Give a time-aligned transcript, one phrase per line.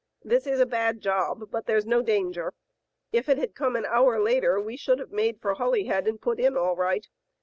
[0.23, 2.55] This is a bad job, but there *s no danger.
[3.11, 6.39] If it had come an hour later we should have made for Holyhead and put
[6.39, 7.05] in all right.